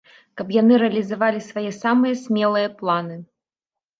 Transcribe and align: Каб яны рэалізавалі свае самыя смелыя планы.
Каб 0.39 0.47
яны 0.61 0.77
рэалізавалі 0.83 1.41
свае 1.49 1.71
самыя 1.81 2.17
смелыя 2.23 2.69
планы. 2.79 3.21